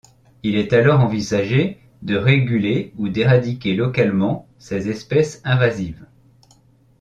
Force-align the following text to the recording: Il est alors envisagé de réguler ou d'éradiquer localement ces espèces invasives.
Il 0.41 0.55
est 0.55 0.73
alors 0.73 1.01
envisagé 1.01 1.79
de 2.01 2.15
réguler 2.17 2.91
ou 2.97 3.07
d'éradiquer 3.07 3.75
localement 3.75 4.47
ces 4.57 4.89
espèces 4.89 5.39
invasives. 5.43 6.07